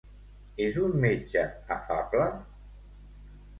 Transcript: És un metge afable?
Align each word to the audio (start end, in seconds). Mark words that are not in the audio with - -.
És 0.67 0.79
un 0.85 0.95
metge 1.03 1.45
afable? 1.77 2.29